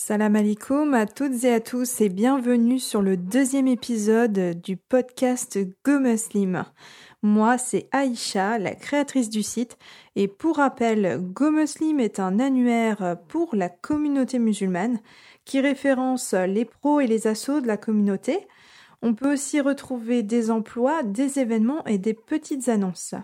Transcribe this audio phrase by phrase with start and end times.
[0.00, 5.58] Salam alaikum à toutes et à tous et bienvenue sur le deuxième épisode du podcast
[5.84, 6.64] Go Muslim.
[7.22, 9.76] Moi, c'est Aïcha, la créatrice du site,
[10.14, 15.00] et pour rappel, Go Muslim est un annuaire pour la communauté musulmane
[15.44, 18.46] qui référence les pros et les assos de la communauté.
[19.02, 23.16] On peut aussi retrouver des emplois, des événements et des petites annonces.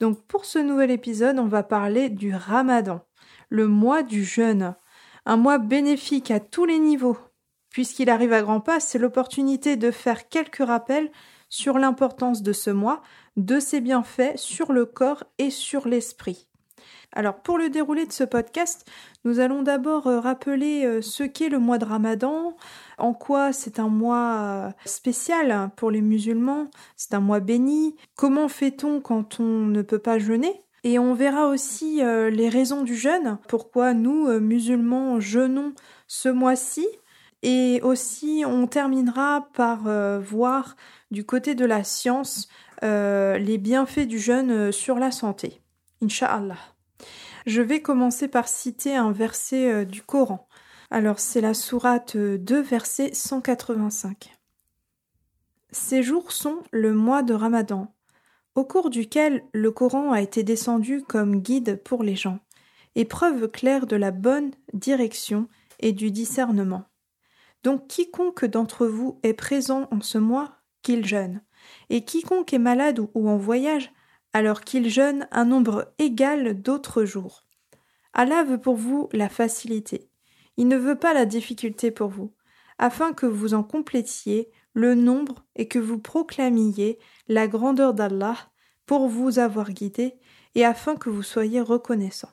[0.00, 3.02] Donc pour ce nouvel épisode, on va parler du Ramadan,
[3.50, 4.74] le mois du jeûne
[5.26, 7.18] un mois bénéfique à tous les niveaux.
[7.70, 11.10] Puisqu'il arrive à grands pas, c'est l'opportunité de faire quelques rappels
[11.48, 13.02] sur l'importance de ce mois,
[13.36, 16.48] de ses bienfaits sur le corps et sur l'esprit.
[17.12, 18.86] Alors pour le déroulé de ce podcast,
[19.24, 22.56] nous allons d'abord euh, rappeler euh, ce qu'est le mois de Ramadan,
[22.98, 28.48] en quoi c'est un mois euh, spécial pour les musulmans, c'est un mois béni, comment
[28.48, 32.94] fait-on quand on ne peut pas jeûner, et on verra aussi euh, les raisons du
[32.94, 35.74] jeûne, pourquoi nous, euh, musulmans, jeûnons
[36.06, 36.86] ce mois-ci.
[37.42, 40.76] Et aussi, on terminera par euh, voir
[41.10, 42.48] du côté de la science
[42.82, 45.60] les bienfaits du jeûne sur la santé.
[46.04, 46.58] Inch'Allah.
[47.46, 50.46] Je vais commencer par citer un verset du Coran.
[50.90, 54.36] Alors, c'est la sourate 2, verset 185.
[55.72, 57.95] Ces jours sont le mois de Ramadan
[58.56, 62.40] au cours duquel le Coran a été descendu comme guide pour les gens,
[62.94, 66.84] et preuve claire de la bonne direction et du discernement.
[67.62, 71.42] Donc quiconque d'entre vous est présent en ce mois, qu'il jeûne,
[71.90, 73.92] et quiconque est malade ou en voyage,
[74.32, 77.44] alors qu'il jeûne un nombre égal d'autres jours.
[78.14, 80.08] Allah veut pour vous la facilité.
[80.56, 82.32] Il ne veut pas la difficulté pour vous,
[82.78, 88.36] afin que vous en complétiez le nombre et que vous proclamiez la grandeur d'Allah
[88.84, 90.14] pour vous avoir guidé
[90.54, 92.28] et afin que vous soyez reconnaissant.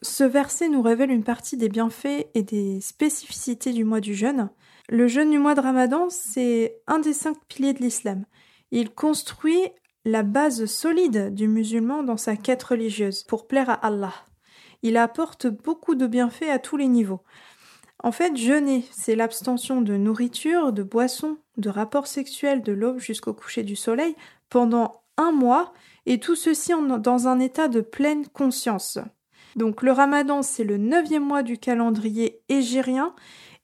[0.00, 4.48] Ce verset nous révèle une partie des bienfaits et des spécificités du mois du jeûne.
[4.88, 8.24] Le jeûne du mois de Ramadan, c'est un des cinq piliers de l'islam.
[8.70, 9.70] Il construit
[10.04, 14.14] la base solide du musulman dans sa quête religieuse pour plaire à Allah.
[14.82, 17.22] Il apporte beaucoup de bienfaits à tous les niveaux.
[18.02, 23.34] En fait, jeûner, c'est l'abstention de nourriture, de boissons, de rapports sexuels de l'aube jusqu'au
[23.34, 24.16] coucher du soleil
[24.48, 25.74] pendant un mois,
[26.06, 28.98] et tout ceci dans un état de pleine conscience.
[29.54, 33.14] Donc le ramadan, c'est le neuvième mois du calendrier égérien,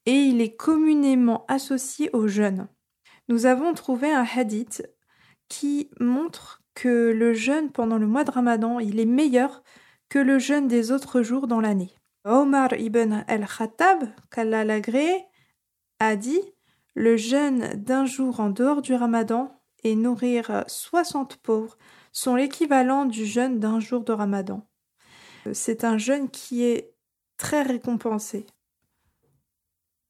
[0.04, 2.68] et il est communément associé au jeûne.
[3.28, 4.86] Nous avons trouvé un hadith
[5.48, 9.62] qui montre que le jeûne pendant le mois de ramadan, il est meilleur
[10.10, 11.95] que le jeûne des autres jours dans l'année.
[12.28, 14.80] Omar ibn al-Khattab, qu'Allah
[16.00, 16.40] a dit
[16.96, 21.78] Le jeûne d'un jour en dehors du ramadan et nourrir 60 pauvres
[22.10, 24.66] sont l'équivalent du jeûne d'un jour de ramadan.
[25.52, 26.96] C'est un jeûne qui est
[27.36, 28.44] très récompensé.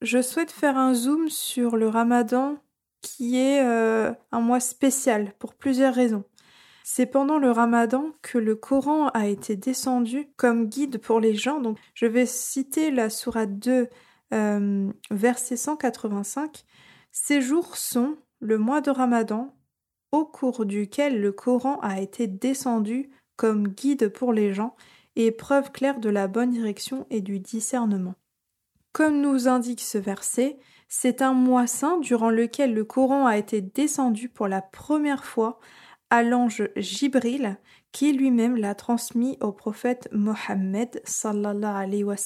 [0.01, 2.57] Je souhaite faire un zoom sur le ramadan
[3.03, 6.25] qui est euh, un mois spécial pour plusieurs raisons.
[6.89, 11.59] C'est pendant le ramadan que le Coran a été descendu comme guide pour les gens.
[11.59, 13.89] Donc, je vais citer la sourate 2,
[14.33, 16.65] euh, verset 185.
[17.11, 19.53] Ces jours sont le mois de ramadan,
[20.13, 24.77] au cours duquel le Coran a été descendu comme guide pour les gens
[25.17, 28.15] et preuve claire de la bonne direction et du discernement.
[28.93, 33.61] Comme nous indique ce verset, c'est un mois saint durant lequel le Coran a été
[33.61, 35.59] descendu pour la première fois
[36.11, 37.57] à l'ange Jibril
[37.93, 42.17] qui lui-même l'a transmis au prophète Mohammed sallallahu alayhi wa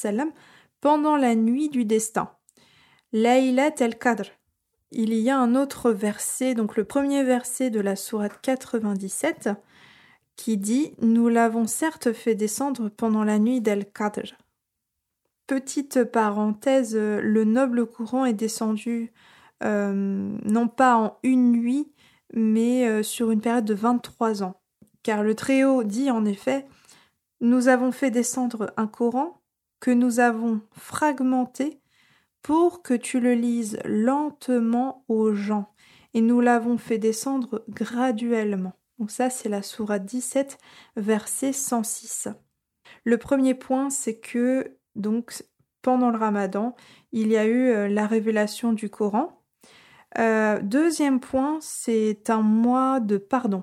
[0.80, 2.30] pendant la nuit du destin.
[3.12, 4.24] Laylat el-Qadr.
[4.92, 9.50] Il y a un autre verset, donc le premier verset de la sourate 97,
[10.36, 14.34] qui dit Nous l'avons certes fait descendre pendant la nuit d'El-Qadr.
[15.46, 19.12] Petite parenthèse, le noble courant est descendu
[19.62, 19.92] euh,
[20.44, 21.92] non pas en une nuit,
[22.32, 24.60] mais euh, sur une période de 23 ans.
[25.02, 26.66] Car le Très-Haut dit en effet
[27.40, 29.42] Nous avons fait descendre un Coran
[29.80, 31.80] que nous avons fragmenté
[32.42, 35.72] pour que tu le lises lentement aux gens,
[36.14, 38.72] et nous l'avons fait descendre graduellement.
[38.98, 40.58] Donc ça, c'est la sourate 17,
[40.96, 42.28] verset 106.
[43.04, 45.42] Le premier point, c'est que donc
[45.82, 46.74] pendant le Ramadan,
[47.12, 49.39] il y a eu euh, la révélation du Coran,
[50.18, 53.62] euh, deuxième point, c'est un mois de pardon.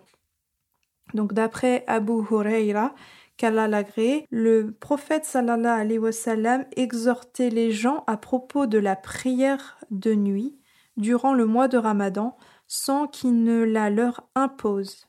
[1.14, 2.94] Donc d'après Abu Huraira,
[3.38, 3.84] qu'Allah
[4.32, 10.16] le prophète sallallahu alayhi wa sallam exhortait les gens à propos de la prière de
[10.16, 10.58] nuit
[10.98, 12.36] durant le mois de Ramadan
[12.66, 15.08] sans qu'il ne la leur impose.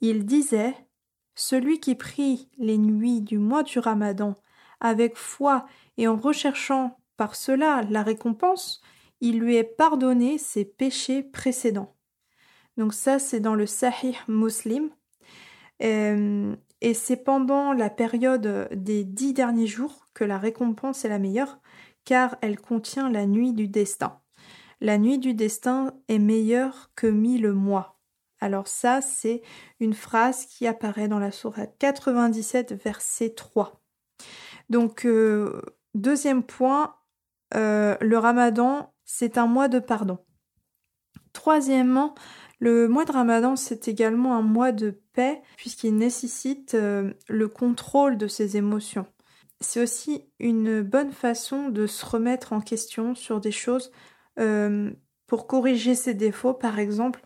[0.00, 0.74] Il disait
[1.34, 4.34] Celui qui prie les nuits du mois du Ramadan
[4.80, 5.64] avec foi
[5.96, 8.82] et en recherchant par cela la récompense,
[9.24, 11.96] il lui est pardonné ses péchés précédents.
[12.76, 14.90] Donc ça, c'est dans le Sahih Muslim.
[15.82, 21.18] Euh, et c'est pendant la période des dix derniers jours que la récompense est la
[21.18, 21.58] meilleure,
[22.04, 24.20] car elle contient la nuit du destin.
[24.82, 27.98] La nuit du destin est meilleure que mille mois.
[28.40, 29.40] Alors ça, c'est
[29.80, 33.80] une phrase qui apparaît dans la sourate 97, verset 3.
[34.68, 35.62] Donc, euh,
[35.94, 36.96] deuxième point,
[37.54, 40.18] euh, le ramadan, c'est un mois de pardon.
[41.32, 42.14] Troisièmement,
[42.60, 48.16] le mois de ramadan, c'est également un mois de paix puisqu'il nécessite euh, le contrôle
[48.16, 49.06] de ses émotions.
[49.60, 53.90] C'est aussi une bonne façon de se remettre en question sur des choses
[55.26, 57.22] pour corriger ses défauts, par exemple.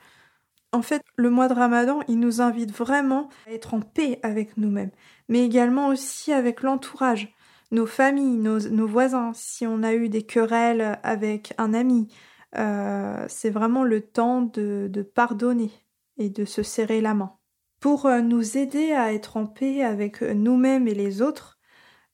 [0.73, 4.57] En fait, le mois de Ramadan, il nous invite vraiment à être en paix avec
[4.57, 4.91] nous-mêmes,
[5.29, 7.35] mais également aussi avec l'entourage
[7.71, 12.09] nos familles, nos, voisins, si on a eu des querelles avec un ami.
[12.57, 15.71] Euh, c'est vraiment le temps de, pardonner
[16.17, 17.37] et de se serrer la main.
[17.81, 21.59] Pour euh, nous aider à être en paix avec nous-mêmes et les autres,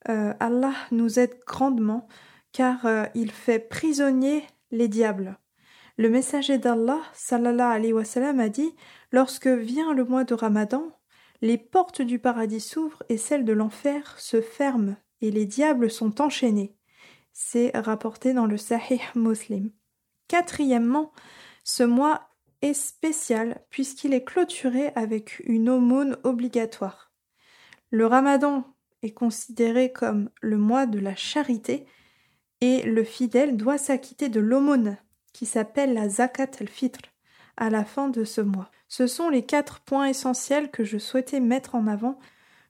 [0.09, 2.07] euh, Allah nous aide grandement
[2.51, 5.37] car il fait prisonnier les diables.
[5.97, 8.73] Le messager d'Allah, sallallahu alayhi wa sallam, a dit
[9.11, 10.83] Lorsque vient le mois de Ramadan,
[11.41, 16.21] les portes du paradis s'ouvrent et celles de l'enfer se ferment et les diables sont
[16.21, 16.75] enchaînés.
[17.33, 19.71] C'est rapporté dans le Sahih Muslim.
[20.27, 21.11] Quatrièmement,
[21.63, 22.29] ce mois
[22.61, 27.11] est spécial puisqu'il est clôturé avec une aumône obligatoire.
[27.91, 28.63] Le ramadan
[29.03, 31.85] est considéré comme le mois de la charité
[32.61, 34.97] et le fidèle doit s'acquitter de l'aumône
[35.33, 36.99] qui s'appelle la zakat al-fitr
[37.57, 38.71] à la fin de ce mois.
[38.87, 42.19] Ce sont les quatre points essentiels que je souhaitais mettre en avant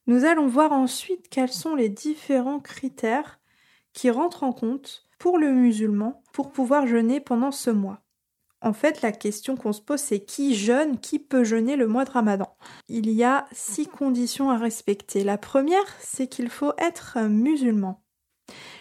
[0.08, 3.40] nous allons voir ensuite quels sont les différents critères
[3.94, 8.02] qui rentrent en compte pour le musulman pour pouvoir jeûner pendant ce mois.
[8.62, 12.04] En fait, la question qu'on se pose, c'est qui jeûne, qui peut jeûner le mois
[12.04, 12.56] de Ramadan?
[12.88, 15.24] Il y a six conditions à respecter.
[15.24, 18.04] La première, c'est qu'il faut être musulman.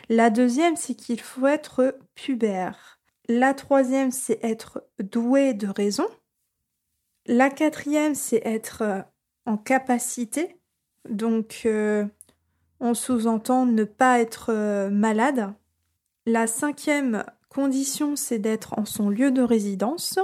[0.08, 2.98] La deuxième, c'est qu'il faut être pubère.
[3.28, 6.06] La troisième, c'est être doué de raison.
[7.26, 9.04] La quatrième, c'est être
[9.46, 10.60] en capacité
[11.08, 12.04] donc, euh,
[12.80, 15.52] on sous-entend ne pas être euh, malade.
[16.26, 20.18] La cinquième condition, c'est d'être en son lieu de résidence.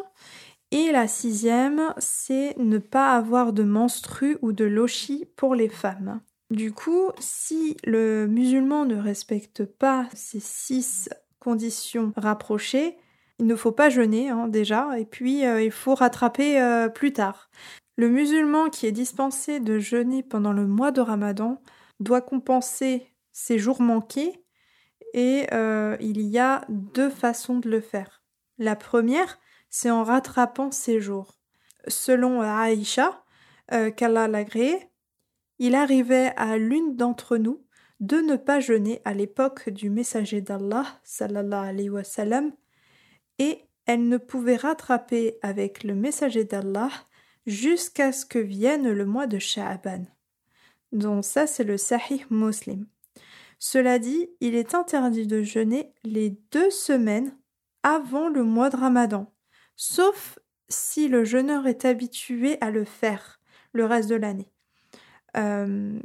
[0.70, 6.20] Et la sixième, c'est ne pas avoir de menstrues ou de lochi pour les femmes.
[6.50, 12.96] Du coup, si le musulman ne respecte pas ces six conditions rapprochées,
[13.38, 17.50] il ne faut pas jeûner hein, déjà, et puis euh, il faut rattraper plus tard.
[17.96, 21.62] Le musulman qui est dispensé de jeûner pendant le mois de Ramadan
[21.98, 24.44] doit compenser ses jours manqués
[25.12, 28.22] et euh, il y a deux façons de le faire.
[28.58, 29.38] La première,
[29.68, 31.40] c'est en rattrapant ses jours.
[31.88, 33.24] Selon Aïcha,
[33.72, 34.90] euh, qu'Allah l'agréé,
[35.58, 37.64] il arrivait à l'une d'entre nous
[38.00, 42.02] de ne pas jeûner à l'époque du messager d'Allah, sallallahu alayhi wa
[43.38, 46.90] et elle ne pouvait rattraper avec le messager d'Allah
[47.50, 50.06] jusqu'à ce que vienne le mois de Sha'aban.
[50.92, 52.86] Donc ça, c'est le Sahih Muslim.
[53.58, 57.36] Cela dit, il est interdit de jeûner les deux semaines
[57.82, 59.32] avant le mois de Ramadan,
[59.76, 63.40] sauf si le jeûneur est habitué à le faire
[63.72, 64.50] le reste de l'année.
[65.36, 65.98] Euh,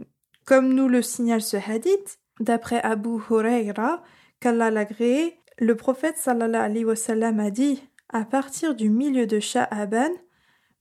[0.46, 4.04] comme nous le signale ce hadith, d'après Abu Huraira,
[4.40, 9.40] qu'Allah l'agréé, le prophète sallallahu alayhi wa sallam a dit à partir du milieu de
[9.40, 10.12] Sha'aban,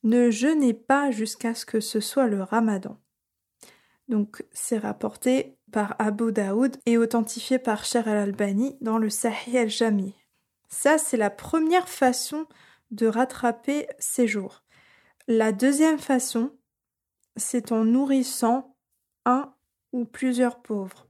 [0.05, 2.99] ne jeûnez pas jusqu'à ce que ce soit le ramadan.
[4.09, 10.15] Donc c'est rapporté par Abu Daoud et authentifié par Cher al-Albani dans le Sahih al-Jami.
[10.69, 12.47] Ça, c'est la première façon
[12.91, 14.63] de rattraper ces jours.
[15.27, 16.53] La deuxième façon,
[17.37, 18.77] c'est en nourrissant
[19.25, 19.55] un
[19.93, 21.09] ou plusieurs pauvres.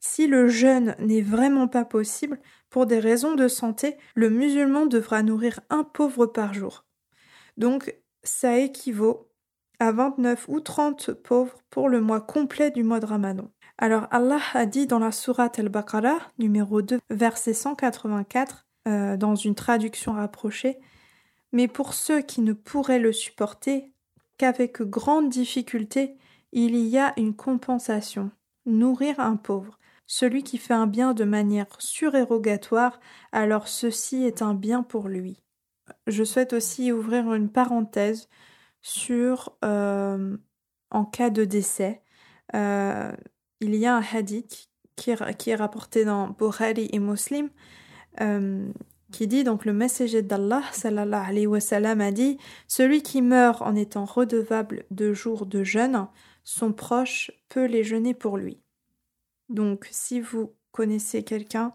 [0.00, 2.40] Si le jeûne n'est vraiment pas possible,
[2.70, 6.84] pour des raisons de santé, le musulman devra nourrir un pauvre par jour.
[7.56, 7.94] Donc,
[8.28, 9.28] ça équivaut
[9.78, 13.50] à 29 ou 30 pauvres pour le mois complet du mois de Ramadan.
[13.78, 19.54] Alors Allah a dit dans la sourate Al-Baqarah, numéro 2, verset 184, euh, dans une
[19.54, 20.78] traduction rapprochée,
[21.52, 23.92] Mais pour ceux qui ne pourraient le supporter
[24.38, 26.16] qu'avec grande difficulté,
[26.52, 28.30] il y a une compensation,
[28.64, 29.78] nourrir un pauvre.
[30.06, 33.00] Celui qui fait un bien de manière surérogatoire,
[33.32, 35.42] alors ceci est un bien pour lui
[36.06, 38.28] je souhaite aussi ouvrir une parenthèse
[38.80, 40.36] sur euh,
[40.90, 42.02] en cas de décès.
[42.54, 43.12] Euh,
[43.60, 47.50] il y a un hadith qui est, rapporté dans Bukhari et Muslim,
[48.20, 48.66] euh,
[49.12, 53.62] qui dit donc le messager d'Allah sallallahu alayhi wa sallam a dit celui qui meurt
[53.62, 56.08] en étant redevable de jours de jeûne
[56.44, 58.60] son proche peut les jeûner pour lui
[59.48, 61.72] donc si vous connaissez quelqu'un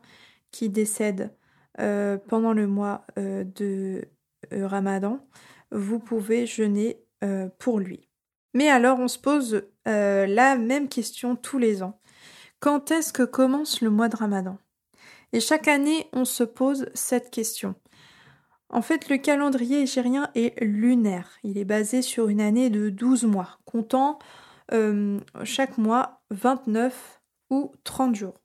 [0.51, 1.33] qui décède
[1.79, 4.03] euh, pendant le mois euh, de
[4.51, 5.25] euh, Ramadan
[5.71, 6.97] vous pouvez jeûner
[7.59, 8.09] pour lui
[8.55, 12.01] mais alors on se pose la même question tous les ans
[12.59, 14.57] quand est-ce que commence le mois de Ramadan?
[15.33, 17.75] Et chaque année, on se pose cette question.
[18.69, 21.37] En fait, le calendrier égérien est lunaire.
[21.43, 24.19] Il est basé sur une année de 12 mois, comptant
[25.43, 28.41] chaque mois 29 ou 30 jours.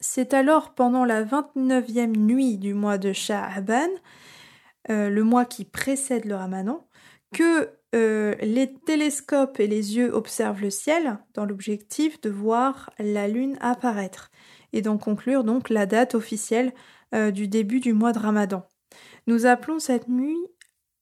[0.00, 3.88] C'est alors pendant la 29e nuit du mois de Sha'aban,
[4.88, 6.86] euh, le mois qui précède le ramadan,
[7.32, 13.28] que euh, les télescopes et les yeux observent le ciel dans l'objectif de voir la
[13.28, 14.30] lune apparaître
[14.72, 16.72] et d'en conclure donc la date officielle
[17.14, 18.66] euh, du début du mois de Ramadan.
[19.26, 20.38] Nous appelons cette nuit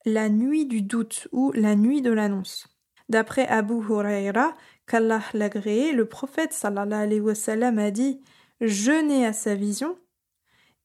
[0.04, 2.66] la nuit du doute ou la nuit de l'annonce.
[3.08, 4.54] D'après Abu Huraira,
[4.86, 8.20] qu'Allah l'agréé, le prophète sallallahu alayhi wa sallam a dit
[8.60, 9.98] Jeûnez à sa vision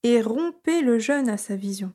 [0.03, 1.93] et rompez le jeûne à sa vision.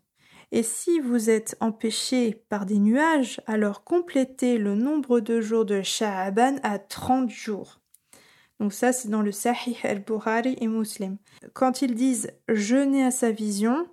[0.51, 5.83] Et si vous êtes empêché par des nuages, alors complétez le nombre de jours de
[5.83, 7.81] Sha'aban à 30 jours.
[8.59, 11.19] Donc ça, c'est dans le Sahih al-Bukhari et Muslim.
[11.53, 13.87] Quand ils disent jeûner à sa vision,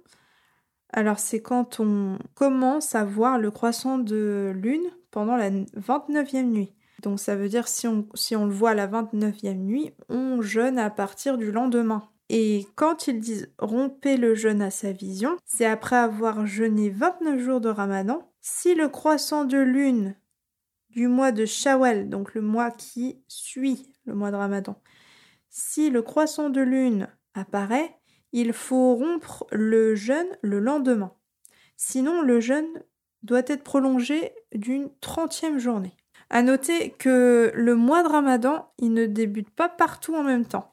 [0.92, 6.74] alors c'est quand on commence à voir le croissant de lune pendant la 29e nuit.
[7.06, 8.08] Donc ça veut dire si on,
[8.46, 12.10] le voit la 29e nuit, on jeûne à partir du lendemain.
[12.30, 17.40] Et quand ils disent rompez le jeûne à sa vision, c'est après avoir jeûné 29
[17.40, 18.32] jours de ramadan.
[18.42, 20.16] Si le croissant de lune
[20.90, 24.82] du mois de Shawwal, donc le mois qui suit le mois de Ramadan.
[25.50, 28.00] Si le croissant de lune apparaît,
[28.32, 31.14] il faut rompre le jeûne le lendemain.
[31.78, 32.84] Sinon, le jeûne
[33.22, 35.96] doit être prolongé d'une trentième journée.
[36.30, 40.72] À noter que le mois de Ramadan, il ne débute pas partout en même temps,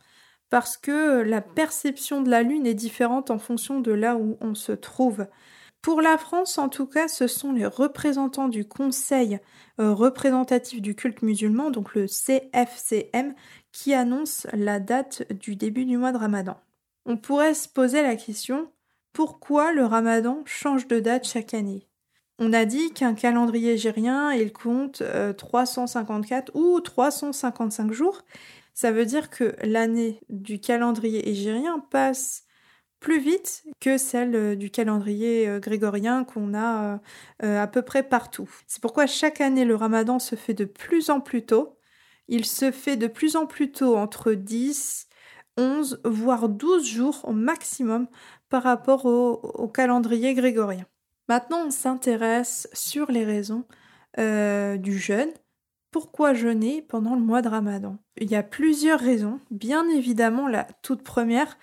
[0.50, 4.54] parce que la perception de la lune est différente en fonction de là où on
[4.54, 5.26] se trouve.
[5.82, 9.40] Pour la France, en tout cas, ce sont les représentants du Conseil
[9.80, 13.34] euh, représentatif du culte musulman, donc le CFCM,
[13.72, 16.56] qui annoncent la date du début du mois de Ramadan.
[17.04, 18.70] On pourrait se poser la question
[19.12, 21.86] pourquoi le Ramadan change de date chaque année?
[22.44, 25.00] On a dit qu'un calendrier égérien, il compte
[25.36, 28.22] 354 euh, ou 355 jours.
[28.74, 32.42] Ça veut dire que l'année du calendrier égérien passe
[32.98, 36.98] plus vite que celle euh, du calendrier euh, grégorien qu'on a
[37.38, 38.50] à peu près partout.
[38.66, 41.78] C'est pourquoi chaque année le ramadan se fait de plus en plus tôt.
[42.26, 45.06] Il se fait de plus en plus tôt entre 10,
[45.58, 48.08] 11, voire 12 jours au maximum
[48.48, 50.86] par rapport au, calendrier grégorien.
[51.32, 53.64] Maintenant, on s'intéresse sur les raisons
[54.18, 55.30] du jeûne.
[55.90, 57.96] Pourquoi jeûner pendant le mois de Ramadan?
[58.18, 59.40] Il y a plusieurs raisons.
[59.50, 61.56] Bien évidemment, la toute première,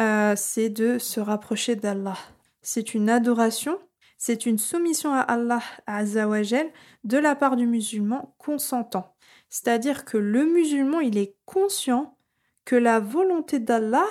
[0.00, 2.18] euh, c'est de se rapprocher d'Allah.
[2.60, 3.78] C'est une adoration,
[4.18, 6.66] c'est une soumission à Allah Azzawajal
[7.04, 9.14] de la part du musulman consentant.
[9.48, 12.18] C'est-à-dire que le musulman, il est conscient
[12.64, 14.08] que la volonté d'Allah,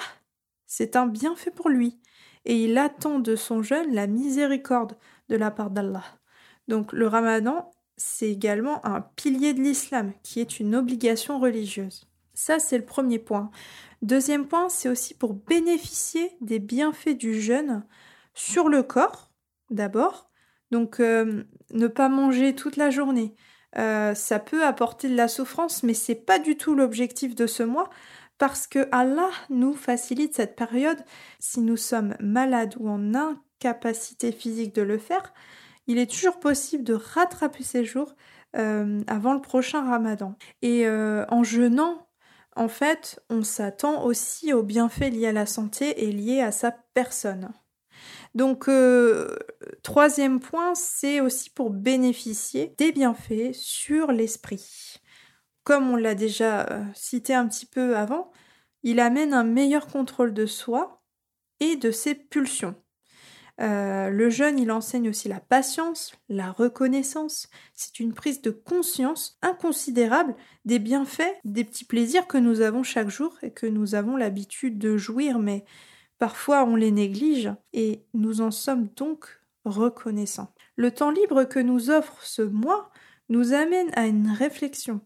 [0.65, 1.99] c'est un bienfait pour lui.
[2.45, 4.97] Et il attend de son jeûne la miséricorde
[5.29, 6.03] de la part d'Allah.
[6.67, 12.07] Donc le ramadan, c'est également un pilier de l'islam, qui est une obligation religieuse.
[12.33, 13.51] Ça, c'est le premier point.
[14.01, 17.85] Deuxième point, c'est aussi pour bénéficier des bienfaits du jeûne
[18.33, 19.31] sur le corps,
[19.69, 20.29] d'abord.
[20.71, 23.35] Donc, euh, ne pas manger toute la journée.
[23.77, 27.63] Euh, ça peut apporter de la souffrance, mais c'est pas du tout l'objectif de ce
[27.63, 27.89] mois,
[28.43, 30.97] parce que Allah nous facilite cette période.
[31.39, 35.33] Si nous sommes malades ou en incapacité physique de le faire,
[35.87, 38.13] il est toujours possible de rattraper ces jours
[38.57, 40.35] euh, avant le prochain ramadan.
[40.61, 42.09] Et en jeûnant,
[42.57, 46.71] en fait, on s'attend aussi aux bienfaits liés à la santé et liés à sa
[46.93, 47.53] personne.
[48.35, 49.37] Donc, euh,
[49.83, 54.99] troisième point, c'est aussi pour bénéficier des bienfaits sur l'esprit.
[55.63, 58.31] Comme on l'a déjà euh, cité un petit peu avant,
[58.83, 61.03] il amène un meilleur contrôle de soi
[61.59, 62.75] et de ses pulsions.
[63.61, 67.49] Euh, le jeune, il enseigne aussi la patience, la reconnaissance.
[67.75, 73.09] C'est une prise de conscience inconsidérable des bienfaits, des petits plaisirs que nous avons chaque
[73.09, 75.65] jour et que nous avons l'habitude de jouir, mais
[76.17, 79.27] parfois on les néglige et nous en sommes donc
[79.65, 80.53] reconnaissants.
[80.75, 82.89] Le temps libre que nous offre ce mois
[83.29, 85.01] nous amène à une réflexion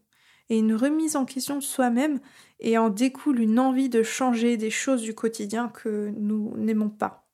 [0.50, 2.20] et une remise en question de soi-même
[2.60, 7.28] et en découle une envie de changer des choses du quotidien que nous n'aimons pas.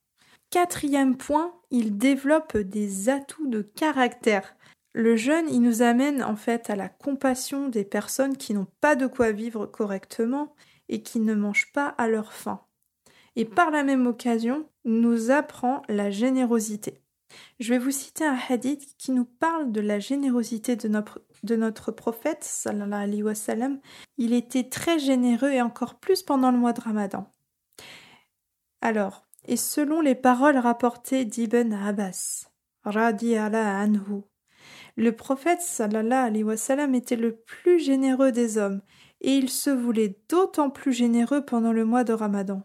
[0.50, 4.54] Quatrième point, il développe des atouts de caractère.
[4.92, 8.94] Le jeûne, il nous amène en fait à la compassion des personnes qui n'ont pas
[8.94, 10.54] de quoi vivre correctement
[10.88, 12.60] et qui ne mangent pas à leur faim.
[13.36, 17.00] Et par la même occasion, nous apprend la générosité.
[17.58, 21.56] Je vais vous citer un hadith qui nous parle de la générosité de notre, de
[21.56, 23.32] notre prophète, wa.
[24.18, 27.30] Il était très généreux et encore plus pendant le mois de Ramadan.
[28.80, 32.48] Alors, et selon les paroles rapportées d'Ibn Abbas,
[32.84, 34.22] anhu,
[34.96, 38.80] le prophète wa était le plus généreux des hommes
[39.20, 42.62] et il se voulait d'autant plus généreux pendant le mois de Ramadan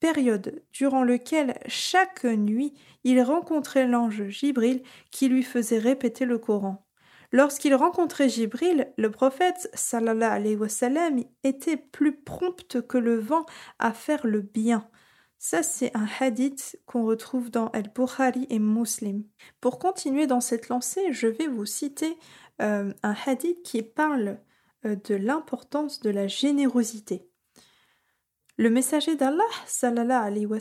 [0.00, 6.85] période durant laquelle chaque nuit il rencontrait l'ange Jibril qui lui faisait répéter le Coran.
[7.36, 10.68] Lorsqu'il rencontrait Jibril, le prophète sallallahu alayhi wa
[11.44, 13.44] était plus prompt que le vent
[13.78, 14.88] à faire le bien.
[15.36, 19.22] Ça, c'est un hadith qu'on retrouve dans Al-Bukhari et Muslim.
[19.60, 22.16] Pour continuer dans cette lancée, je vais vous citer
[22.62, 24.40] euh, un hadith qui parle
[24.86, 27.28] euh, de l'importance de la générosité.
[28.56, 30.58] Le messager d'Allah, sallallahu alayhi wa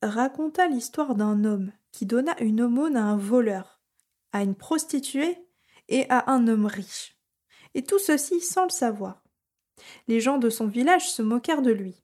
[0.00, 3.82] raconta l'histoire d'un homme qui donna une aumône à un voleur,
[4.30, 5.43] à une prostituée
[5.88, 7.16] et à un homme riche.
[7.74, 9.22] Et tout ceci sans le savoir.
[10.06, 12.02] Les gens de son village se moquèrent de lui.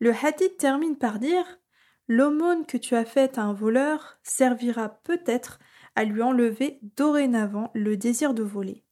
[0.00, 1.60] Le hadith termine par dire
[2.08, 5.60] L'aumône que tu as faite à un voleur servira peut-être
[5.94, 8.84] à lui enlever dorénavant le désir de voler.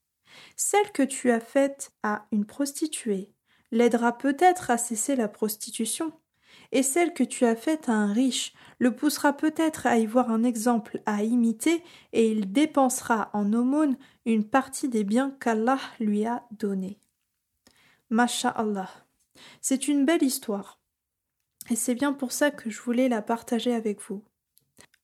[0.57, 3.35] Celle que tu as faite à une prostituée
[3.73, 6.13] l'aidera peut-être à cesser la prostitution,
[6.73, 10.31] et celle que tu as faite à un riche le poussera peut-être à y voir
[10.31, 11.83] un exemple à imiter,
[12.13, 16.99] et il dépensera en aumône une partie des biens qu'Allah lui a donnés.
[18.11, 18.91] Allah,
[19.61, 20.79] C'est une belle histoire.
[21.71, 24.23] Et c'est bien pour ça que je voulais la partager avec vous.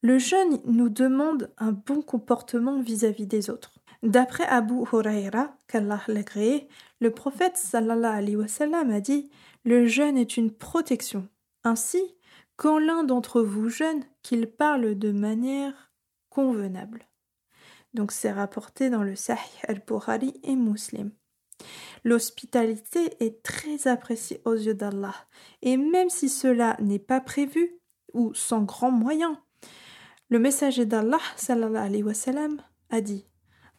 [0.01, 3.73] Le jeûne nous demande un bon comportement vis-à-vis des autres.
[4.03, 6.69] D'après Abu Huraira, qu'Allah l'agréé,
[7.01, 9.31] le prophète sallallahu alayhi wa sallam a dit
[9.65, 11.27] Le jeûne est une protection.
[11.65, 12.03] Ainsi,
[12.57, 15.93] quand l'un d'entre vous jeûne, qu'il parle de manière
[16.29, 17.09] convenable.
[17.95, 21.13] Donc c'est rapporté dans le Sahih al-Bukhari et Muslim.
[22.03, 25.15] L'hospitalité est très appréciée aux yeux d'Allah,
[25.63, 27.79] et même si cela n'est pas prévu
[28.13, 29.41] ou sans grand moyen,
[30.29, 32.05] le messager d'Allah sallallahu alayhi
[32.91, 33.27] a dit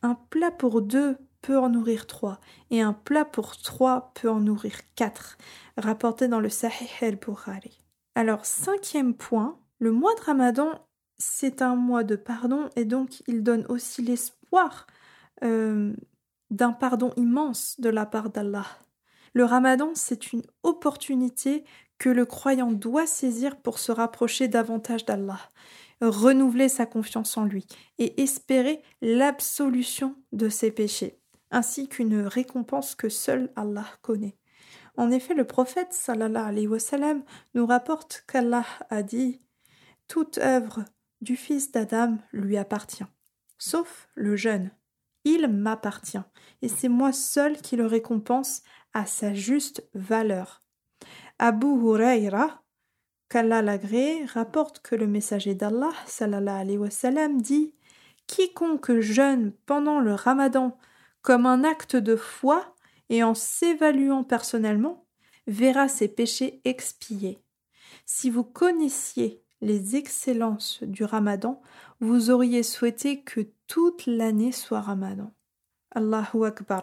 [0.01, 1.17] un plat pour deux
[1.53, 2.39] en nourrir trois,
[2.71, 5.37] et un plat pour trois peut en nourrir quatre,
[5.77, 7.81] rapporté dans le Sahih al-Bukhari.
[8.15, 10.71] Alors, cinquième point, le mois de Ramadan,
[11.17, 14.87] c'est un mois de pardon, et donc il donne aussi l'espoir
[15.43, 15.93] euh,
[16.49, 18.65] d'un pardon immense de la part d'Allah.
[19.33, 21.65] Le Ramadan, c'est une opportunité
[21.97, 25.39] que le croyant doit saisir pour se rapprocher davantage d'Allah
[26.01, 27.65] renouveler sa confiance en lui
[27.97, 31.19] et espérer l'absolution de ses péchés,
[31.55, 34.37] ainsi qu'une récompense que seul Allah connaît.
[34.97, 36.77] En effet, le prophète sallallahu alayhi wa
[37.53, 39.41] nous rapporte qu'Allah a dit
[40.09, 40.83] Toute œuvre
[41.21, 43.05] du fils d'Adam lui appartient,
[43.57, 44.69] sauf le jeûne.
[45.23, 46.21] Il m'appartient,
[46.61, 48.61] et c'est moi seul qui le récompense
[48.93, 50.61] à sa juste valeur.
[51.39, 52.63] Abu Huraira
[53.29, 56.89] qu'Allah l'agréé, rapporte que le messager d'Allah, sallallahu alayhi wa
[57.39, 57.73] dit
[58.27, 60.77] Quiconque jeûne pendant le ramadan
[61.25, 62.75] comme un acte de foi
[63.09, 65.07] et en s'évaluant personnellement,
[65.47, 67.39] verra ses péchés expiés.
[68.05, 71.63] Si vous connaissiez les excellences du ramadan,
[71.99, 75.33] vous auriez souhaité que toute l'année soit ramadan.
[75.95, 76.81] Allahu Akbar.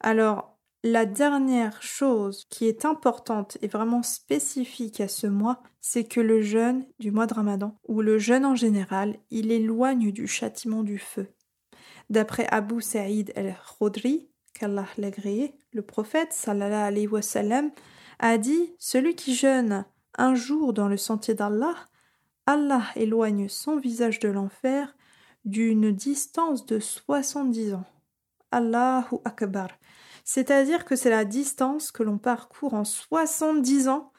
[0.00, 6.20] Alors, la dernière chose qui est importante et vraiment spécifique à ce mois, c'est que
[6.20, 10.82] le jeûne du mois de Ramadan, ou le jeûne en général, il éloigne du châtiment
[10.82, 11.28] du feu.
[12.10, 17.18] D'après Abu Saïd el-Khudri, qu'Allah l'agréé, le prophète sallallahu
[18.18, 19.84] a dit Celui qui jeûne
[20.16, 21.74] un jour dans le sentier d'Allah,
[22.46, 24.94] Allah éloigne son visage de l'enfer
[25.44, 27.84] d'une distance de 70 ans.
[28.50, 29.68] Allahu Akbar.
[30.24, 34.12] C'est-à-dire que c'est la distance que l'on parcourt en 70 ans.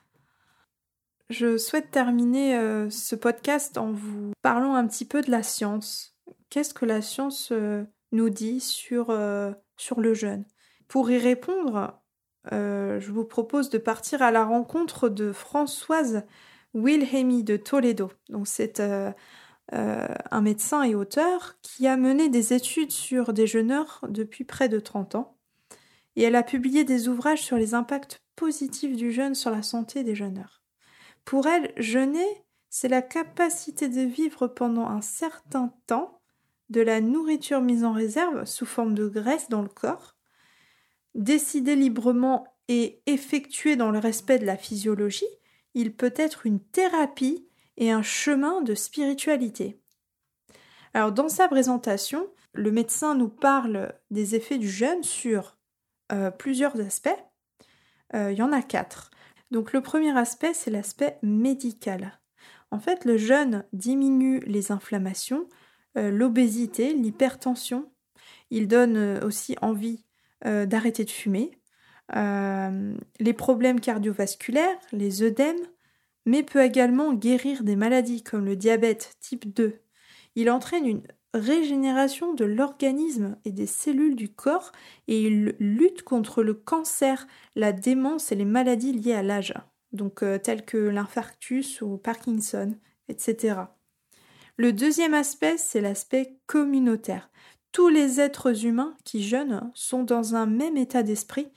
[1.29, 6.14] Je souhaite terminer euh, ce podcast en vous parlant un petit peu de la science.
[6.49, 10.45] Qu'est-ce que la science euh, nous dit sur, euh, sur le jeûne?
[10.87, 11.99] Pour y répondre,
[12.51, 16.23] je vous propose de partir à la rencontre de Françoise
[16.75, 18.11] Wilhelmi de Toledo.
[18.29, 18.79] Donc c'est
[19.71, 24.79] un médecin et auteur qui a mené des études sur des jeûneurs depuis près de
[24.79, 25.35] 30 ans
[26.15, 30.03] et elle a publié des ouvrages sur les impacts positifs du jeûne sur la santé
[30.03, 30.61] des jeûneurs.
[31.23, 32.27] Pour elle, jeûner,
[32.69, 36.14] c'est la capacité de vivre pendant un certain temps
[36.69, 40.15] de la nourriture mise en réserve sous forme de graisse dans le corps,
[41.13, 45.25] décider librement et effectuer dans le respect de la physiologie,
[45.73, 47.47] il peut être une thérapie
[47.77, 49.79] et un chemin de spiritualité.
[50.93, 55.57] Alors dans sa présentation, le médecin nous parle des effets du jeûne sur
[56.11, 57.09] euh, plusieurs aspects.
[58.13, 59.11] Euh, il y en a quatre.
[59.51, 62.19] Donc le premier aspect, c'est l'aspect médical.
[62.71, 65.47] En fait, le jeûne diminue les inflammations,
[65.95, 67.89] l'obésité, l'hypertension.
[68.51, 70.03] Il donne euh, aussi envie
[70.43, 71.49] d'arrêter de fumer.
[72.13, 75.65] les problèmes cardiovasculaires, les œdèmes,
[76.27, 79.79] mais peut également guérir des maladies comme le diabète type 2.
[80.35, 81.01] Il entraîne une
[81.35, 84.71] régénération de l'organisme et des cellules du corps
[85.07, 89.53] et il lutte contre le cancer, la démence et les maladies liées à l'âge,
[89.91, 92.75] donc euh, telles que l'infarctus ou Parkinson,
[93.09, 93.55] etc.
[94.57, 97.29] Le deuxième aspect, c'est l'aspect communautaire.
[97.73, 101.51] Tous les êtres humains qui jeûnent sont dans un même état d'esprit,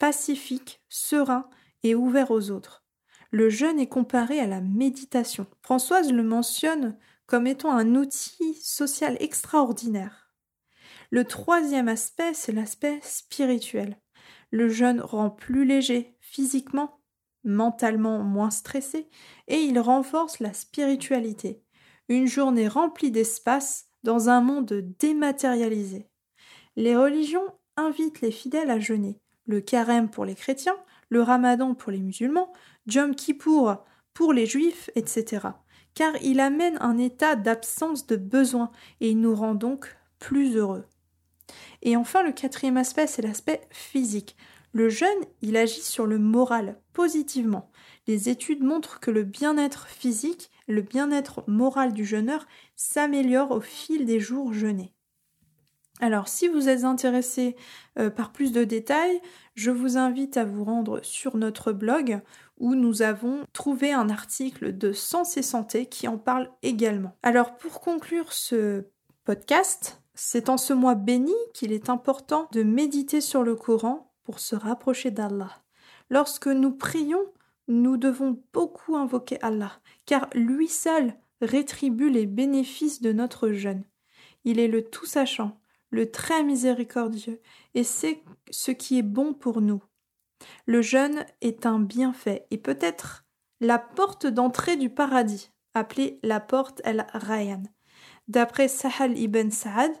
[0.00, 1.48] pacifique, serein
[1.84, 2.84] et ouvert aux autres.
[3.30, 5.46] Le jeûne est comparé à la méditation.
[5.62, 10.34] Françoise le mentionne comme étant un outil social extraordinaire.
[11.10, 13.98] Le troisième aspect, c'est l'aspect spirituel.
[14.50, 16.98] Le jeûne rend plus léger physiquement,
[17.44, 19.08] mentalement moins stressé,
[19.46, 21.62] et il renforce la spiritualité.
[22.08, 26.08] Une journée remplie d'espace dans un monde dématérialisé.
[26.76, 29.20] Les religions invitent les fidèles à jeûner.
[29.46, 30.76] Le carême pour les chrétiens,
[31.08, 32.52] le ramadan pour les musulmans,
[32.86, 33.84] Jom Kippour
[34.14, 35.48] pour les juifs, etc
[35.94, 40.84] car il amène un état d'absence de besoin et il nous rend donc plus heureux.
[41.82, 44.36] Et enfin, le quatrième aspect, c'est l'aspect physique.
[44.72, 45.08] Le jeûne,
[45.42, 47.70] il agit sur le moral positivement.
[48.06, 54.06] Les études montrent que le bien-être physique, le bien-être moral du jeûneur s'améliore au fil
[54.06, 54.94] des jours jeûnés.
[56.00, 57.54] Alors, si vous êtes intéressé
[57.98, 59.20] euh, par plus de détails,
[59.54, 62.20] je vous invite à vous rendre sur notre blog
[62.58, 67.16] où nous avons trouvé un article de Sens et Santé qui en parle également.
[67.22, 68.86] Alors pour conclure ce
[69.24, 74.40] podcast, c'est en ce mois béni qu'il est important de méditer sur le Coran pour
[74.40, 75.62] se rapprocher d'Allah.
[76.10, 77.24] Lorsque nous prions,
[77.68, 83.84] nous devons beaucoup invoquer Allah, car lui seul rétribue les bénéfices de notre jeûne.
[84.44, 85.60] Il est le tout sachant,
[85.90, 87.40] le très miséricordieux,
[87.74, 89.82] et c'est ce qui est bon pour nous.
[90.66, 93.24] Le jeûne est un bienfait et peut-être
[93.60, 97.62] la porte d'entrée du paradis, appelée la porte El-Rayyan.
[98.28, 99.92] D'après Sahal ibn Sa'ad,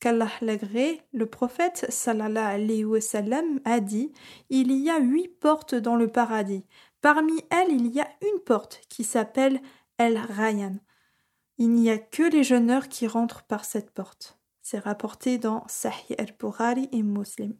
[0.00, 4.12] qu'Allah l'agré, le prophète sallallahu a dit
[4.50, 6.64] Il y a huit portes dans le paradis.
[7.02, 9.60] Parmi elles, il y a une porte qui s'appelle
[9.98, 10.76] El-Rayyan.
[11.58, 14.38] Il n'y a que les jeûneurs qui rentrent par cette porte.
[14.62, 17.56] C'est rapporté dans Sahih al-Bukhari et Muslim.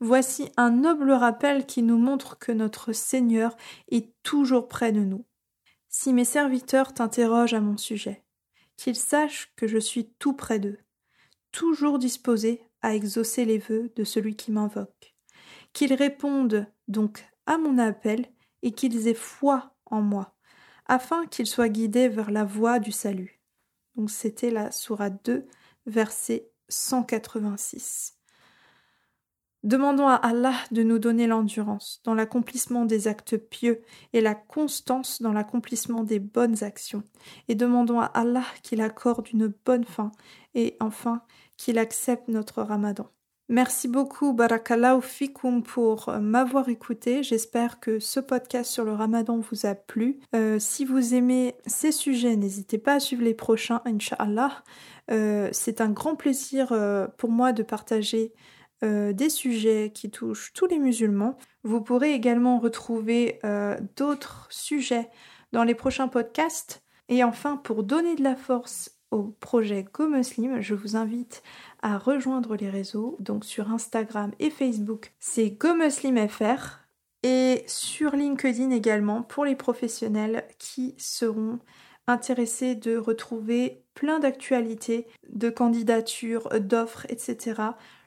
[0.00, 3.56] Voici un noble rappel qui nous montre que notre Seigneur
[3.90, 5.24] est toujours près de nous.
[5.88, 8.24] Si mes serviteurs t'interrogent à mon sujet,
[8.76, 10.78] qu'ils sachent que je suis tout près d'eux,
[11.50, 15.16] toujours disposé à exaucer les vœux de celui qui m'invoque.
[15.72, 18.26] Qu'ils répondent donc à mon appel
[18.62, 20.34] et qu'ils aient foi en moi,
[20.86, 23.40] afin qu'ils soient guidés vers la voie du salut.
[23.96, 25.46] Donc c'était la Sourate 2,
[25.86, 28.16] verset 186.
[29.66, 35.20] Demandons à Allah de nous donner l'endurance dans l'accomplissement des actes pieux et la constance
[35.20, 37.02] dans l'accomplissement des bonnes actions.
[37.48, 40.12] Et demandons à Allah qu'il accorde une bonne fin
[40.54, 41.22] et enfin
[41.56, 43.10] qu'il accepte notre ramadan.
[43.48, 47.22] Merci beaucoup, Barakallahu Fikoum, pour m'avoir écouté.
[47.22, 50.18] J'espère que ce podcast sur le ramadan vous a plu.
[50.34, 54.64] Euh, si vous aimez ces sujets, n'hésitez pas à suivre les prochains, Inch'Allah.
[55.12, 58.32] Euh, c'est un grand plaisir euh, pour moi de partager
[58.84, 61.38] euh, des sujets qui touchent tous les musulmans.
[61.62, 65.08] Vous pourrez également retrouver euh, d'autres sujets
[65.52, 66.82] dans les prochains podcasts.
[67.08, 71.42] Et enfin, pour donner de la force au projet Go Muslim, je vous invite
[71.86, 73.16] à rejoindre les réseaux.
[73.20, 76.80] Donc sur Instagram et Facebook, c'est Go Muslim FR.
[77.22, 81.60] Et sur LinkedIn également pour les professionnels qui seront
[82.08, 87.62] intéressés de retrouver plein d'actualités, de candidatures, d'offres, etc.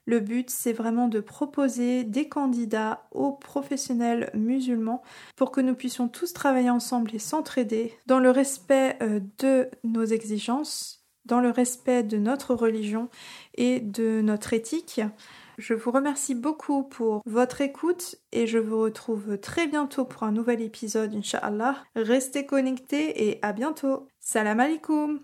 [0.05, 5.03] Le but, c'est vraiment de proposer des candidats aux professionnels musulmans
[5.37, 10.05] pour que nous puissions tous travailler ensemble et s'entraider dans le respect euh, de nos
[10.05, 13.09] exigences, dans le respect de notre religion
[13.55, 15.01] et de notre éthique.
[15.57, 20.31] Je vous remercie beaucoup pour votre écoute et je vous retrouve très bientôt pour un
[20.31, 21.75] nouvel épisode, Inch'Allah.
[21.95, 24.07] Restez connectés et à bientôt.
[24.21, 25.19] Salam alaikum